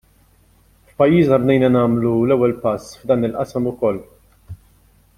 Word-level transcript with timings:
F'pajjiżna 0.93 1.39
bdejna 1.43 1.69
nagħmlu 1.75 2.15
l-ewwel 2.23 2.57
passi 2.65 2.99
f'dan 3.05 3.29
il-qasam 3.31 3.71
ukoll. 3.77 4.05